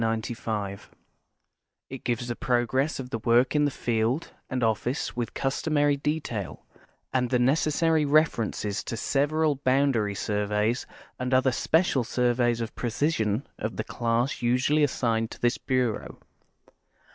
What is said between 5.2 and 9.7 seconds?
the customary detail, and the necessary references to several